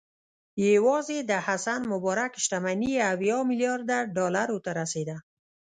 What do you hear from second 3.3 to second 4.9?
میلیارده ډالرو ته